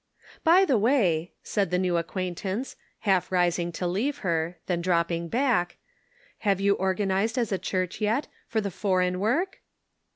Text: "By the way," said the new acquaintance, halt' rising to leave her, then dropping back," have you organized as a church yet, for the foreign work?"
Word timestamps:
"By 0.43 0.65
the 0.65 0.79
way," 0.79 1.31
said 1.43 1.69
the 1.69 1.77
new 1.77 1.95
acquaintance, 1.95 2.75
halt' 3.05 3.29
rising 3.29 3.71
to 3.73 3.85
leave 3.85 4.17
her, 4.25 4.57
then 4.65 4.81
dropping 4.81 5.27
back," 5.27 5.77
have 6.39 6.59
you 6.59 6.73
organized 6.73 7.37
as 7.37 7.51
a 7.51 7.59
church 7.59 8.01
yet, 8.01 8.27
for 8.47 8.61
the 8.61 8.71
foreign 8.71 9.19
work?" 9.19 9.61